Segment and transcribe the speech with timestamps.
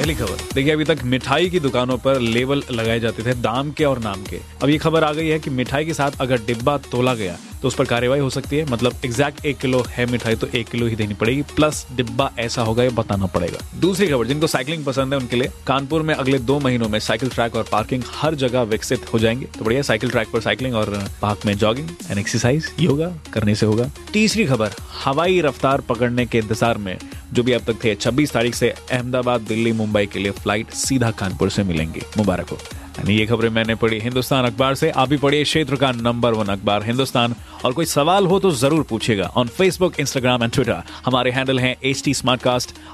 [0.00, 3.84] पहली खबर। देखिए, अभी तक मिठाई की दुकानों पर लेबल लगाए जाते थे दाम के
[3.84, 6.76] और नाम के। अब ये खबर आ गई है कि मिठाई के साथ अगर डिब्बा
[6.90, 10.36] तोला गया तो उस पर कार्यवाही हो सकती है। मतलब एग्जैक्ट एक किलो है मिठाई
[10.36, 14.26] तो एक किलो ही देनी पड़ेगी। प्लस डिब्बा ऐसा होगा, ये बताना पड़ेगा। दूसरी खबर,
[14.26, 17.68] जिनको साइकिलिंग पसंद है, उनके लिए कानपुर में अगले दो महीनों में साइकिल ट्रैक और
[17.72, 21.54] पार्किंग हर जगह विकसित हो जाएँगे। तो बढ़िया साइकिल ट्रैक पर साइकिलिंग और पार्क में
[21.56, 24.70] जॉगिंग एंड एक्सरसाइज योगा करने से होगा। तीसरी खबर,
[25.04, 26.96] हवाई रफ्तार पकड़ने के इंतज़ार में
[27.32, 31.10] जो भी अब तक थे 26 तारीख से अहमदाबाद दिल्ली मुंबई के लिए फ़्लाइट सीधा
[31.10, 32.58] कानपुर से मिलेंगे मुबारक हो।
[32.98, 36.46] यानी ये खबरें मैंने पढ़ी हिंदुस्तान अखबार से। आप भी पढ़िए क्षेत्र का नंबर वन
[36.46, 41.30] अखबार हिंदुस्तान। और कोई सवाल हो तो ज़रूर पूछेगा on Facebook Instagram and Twitter हमारे
[41.30, 42.14] हैंडल हैं एच टी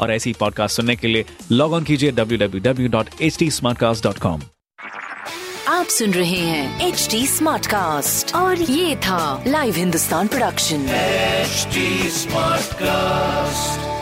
[0.00, 4.40] और ऐसी पॉडकास्ट सुनने के लिए लॉग ऑन कीजिए www.htsmartcast.com
[5.68, 10.86] आप सुन रहे हैं एच टी स्मार्ट कास्ट और ये था live Hindustan production
[11.44, 11.78] HD
[12.18, 13.99] Smartcast.